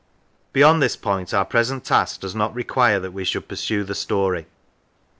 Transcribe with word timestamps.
Beyond 0.51 0.81
this 0.81 0.95
point 0.95 1.31
our 1.31 1.45
present 1.45 1.83
task 1.85 2.21
does 2.21 2.33
not 2.33 2.55
require 2.55 2.99
that 2.99 3.11
we 3.13 3.23
should 3.23 3.47
pursue 3.47 3.83
the 3.83 3.93
story. 3.93 4.47